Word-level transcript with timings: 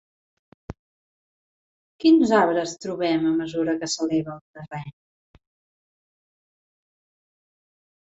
Quins 2.05 2.33
arbres 2.39 2.75
trobem 2.87 3.29
a 3.33 3.35
mesura 3.43 3.77
que 3.85 3.93
s'eleva 3.95 4.35
el 4.39 4.43
terreny? 4.51 4.93